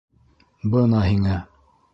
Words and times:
Бына 0.77 1.05
һиңә... 1.11 1.39